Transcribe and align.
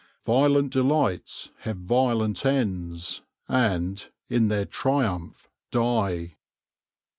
"Violent 0.25 0.71
delights 0.73 1.51
have 1.59 1.77
violent 1.77 2.43
ends, 2.43 3.21
And, 3.47 4.09
in 4.29 4.47
their 4.47 4.65
triumph, 4.65 5.47
die." 5.69 6.37